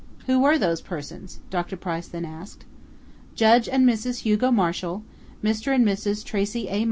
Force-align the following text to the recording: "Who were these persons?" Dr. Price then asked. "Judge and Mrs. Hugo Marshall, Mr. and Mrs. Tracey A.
"Who 0.25 0.39
were 0.39 0.57
these 0.57 0.81
persons?" 0.81 1.41
Dr. 1.51 1.77
Price 1.77 2.07
then 2.07 2.25
asked. 2.25 2.65
"Judge 3.35 3.69
and 3.69 3.87
Mrs. 3.87 4.21
Hugo 4.21 4.49
Marshall, 4.49 5.03
Mr. 5.43 5.75
and 5.75 5.85
Mrs. 5.85 6.25
Tracey 6.25 6.69
A. 6.69 6.79